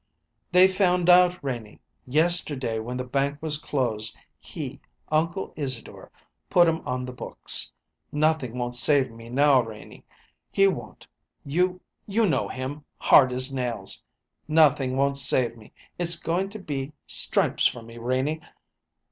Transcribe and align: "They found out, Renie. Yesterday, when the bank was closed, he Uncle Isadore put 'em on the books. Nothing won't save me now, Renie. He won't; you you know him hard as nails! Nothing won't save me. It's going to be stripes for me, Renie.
"They 0.51 0.67
found 0.67 1.11
out, 1.11 1.37
Renie. 1.43 1.79
Yesterday, 2.07 2.79
when 2.79 2.97
the 2.97 3.03
bank 3.05 3.37
was 3.39 3.59
closed, 3.59 4.17
he 4.39 4.79
Uncle 5.11 5.53
Isadore 5.55 6.09
put 6.49 6.67
'em 6.67 6.81
on 6.87 7.05
the 7.05 7.13
books. 7.13 7.71
Nothing 8.11 8.57
won't 8.57 8.75
save 8.75 9.11
me 9.11 9.29
now, 9.29 9.61
Renie. 9.61 10.03
He 10.49 10.67
won't; 10.67 11.05
you 11.45 11.81
you 12.07 12.25
know 12.27 12.47
him 12.47 12.83
hard 12.97 13.31
as 13.31 13.53
nails! 13.53 14.03
Nothing 14.47 14.97
won't 14.97 15.19
save 15.19 15.55
me. 15.55 15.71
It's 15.99 16.15
going 16.19 16.49
to 16.49 16.57
be 16.57 16.93
stripes 17.05 17.67
for 17.67 17.83
me, 17.83 17.99
Renie. 17.99 18.41